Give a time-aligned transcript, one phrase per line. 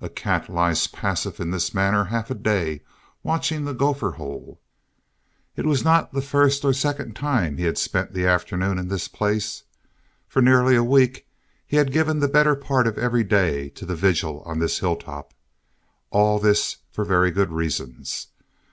[0.00, 2.80] A cat lies passive in this manner half a day,
[3.22, 4.58] watching the gopher hole.
[5.54, 8.88] It was not the first or the second time he had spent the afternoon in
[8.88, 9.62] this place.
[10.26, 11.24] For nearly a week
[11.64, 15.34] he had given the better part of every day to the vigil on this hilltop.
[16.10, 18.26] All this for very good reasons.